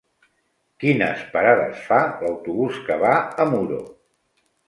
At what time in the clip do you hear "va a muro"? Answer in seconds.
3.05-3.79